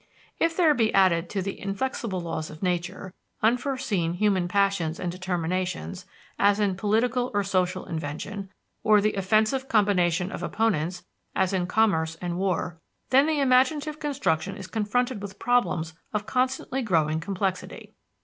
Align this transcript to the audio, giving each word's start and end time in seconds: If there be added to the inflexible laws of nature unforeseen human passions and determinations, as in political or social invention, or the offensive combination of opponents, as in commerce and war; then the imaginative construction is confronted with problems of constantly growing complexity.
If 0.39 0.57
there 0.57 0.73
be 0.73 0.91
added 0.95 1.29
to 1.29 1.43
the 1.43 1.59
inflexible 1.59 2.19
laws 2.19 2.49
of 2.49 2.63
nature 2.63 3.13
unforeseen 3.43 4.13
human 4.13 4.47
passions 4.47 4.99
and 4.99 5.11
determinations, 5.11 6.07
as 6.39 6.59
in 6.59 6.75
political 6.75 7.29
or 7.35 7.43
social 7.43 7.85
invention, 7.85 8.49
or 8.83 8.99
the 8.99 9.13
offensive 9.13 9.69
combination 9.69 10.31
of 10.31 10.41
opponents, 10.41 11.03
as 11.35 11.53
in 11.53 11.67
commerce 11.67 12.15
and 12.15 12.39
war; 12.39 12.81
then 13.11 13.27
the 13.27 13.39
imaginative 13.39 13.99
construction 13.99 14.57
is 14.57 14.65
confronted 14.65 15.21
with 15.21 15.37
problems 15.37 15.93
of 16.13 16.25
constantly 16.25 16.81
growing 16.81 17.19
complexity. 17.19 17.93